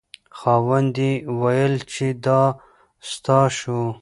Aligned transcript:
خاوند 0.37 0.93
یې 1.05 1.13
وویل 1.39 1.75
چې 1.93 2.07
دا 2.25 2.41
ستا 3.09 3.39
شو. 3.57 3.81